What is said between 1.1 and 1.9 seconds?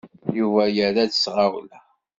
s tɣawla.